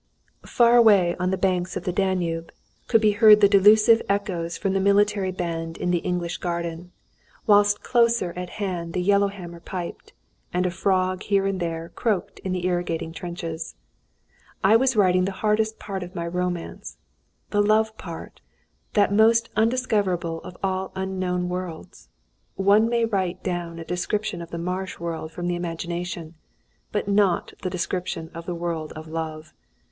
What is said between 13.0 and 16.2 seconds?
trenches. I was writing the hardest part of